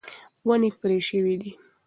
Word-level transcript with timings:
ونې 0.47 0.69
پرې 0.79 0.99
شوې 1.09 1.35
دي. 1.41 1.51